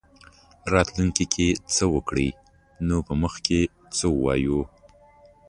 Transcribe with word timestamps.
راتلونکې 0.73 1.25
کې 1.33 1.47
څه 1.75 1.83
وکړي 1.95 2.29
نو 2.87 2.97
په 3.07 3.13
مخ 3.21 3.33
کې 3.45 3.61
څه 3.97 4.05
ووایو. 4.15 4.59